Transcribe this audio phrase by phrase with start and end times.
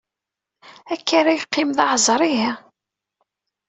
[0.93, 2.33] Akka ara yeqqim d aɛezri?